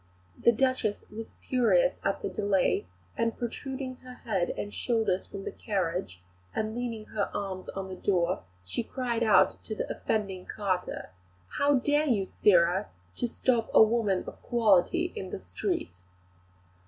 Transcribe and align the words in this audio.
The 0.35 0.51
Duchess 0.51 1.05
was 1.11 1.35
furious 1.47 1.93
at 2.03 2.23
the 2.23 2.29
delay, 2.29 2.87
and 3.15 3.37
protruding 3.37 3.97
her 3.97 4.15
head 4.15 4.49
and 4.57 4.73
shoulders 4.73 5.27
from 5.27 5.43
the 5.43 5.51
carriage 5.51 6.23
and 6.55 6.73
leaning 6.73 7.05
her 7.09 7.29
arms 7.35 7.69
on 7.69 7.87
the 7.87 7.95
door, 7.95 8.41
she 8.65 8.81
cried 8.81 9.21
out 9.21 9.63
to 9.63 9.75
the 9.75 9.87
offending 9.95 10.47
carter: 10.47 11.11
"How 11.59 11.75
dare 11.75 12.07
you, 12.07 12.25
sirrah, 12.25 12.87
to 13.17 13.27
stop 13.27 13.69
a 13.75 13.83
woman 13.83 14.23
of 14.25 14.41
quality 14.41 15.13
in 15.15 15.29
the 15.29 15.39
street?" 15.39 15.97